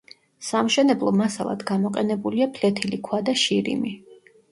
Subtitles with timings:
[0.45, 3.93] სამშენებლო მასალად გამოყენებულია ფლეთილი ქვა და შირიმი.